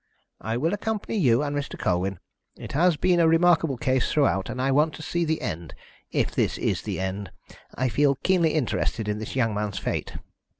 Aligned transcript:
"I 0.41 0.57
will 0.57 0.73
accompany 0.73 1.19
you 1.19 1.43
and 1.43 1.55
Mr. 1.55 1.77
Colwyn. 1.77 2.17
It 2.57 2.71
has 2.71 2.97
been 2.97 3.19
a 3.19 3.27
remarkable 3.27 3.77
case 3.77 4.11
throughout, 4.11 4.49
and 4.49 4.59
I 4.59 4.71
want 4.71 4.95
to 4.95 5.03
see 5.03 5.25
the 5.25 5.41
end 5.43 5.75
if 6.09 6.31
this 6.33 6.57
is 6.57 6.81
the 6.81 6.99
end. 6.99 7.29
I 7.75 7.87
feel 7.87 8.15
keenly 8.15 8.55
interested 8.55 9.07
in 9.07 9.19
this 9.19 9.35
young 9.35 9.53
man's 9.53 9.77
fate." 9.77 10.13